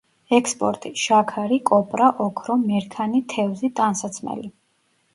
[0.35, 4.55] ექსპორტი: შაქარი, კოპრა, ოქრო, მერქანი, თევზი, ტანსაცმელი.